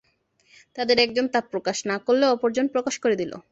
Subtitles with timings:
[0.75, 3.31] তাদের একজন তা প্রকাশ না করলেও অপরজন প্রকাশ করে দিল।